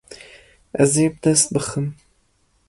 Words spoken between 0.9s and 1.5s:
ê bi dest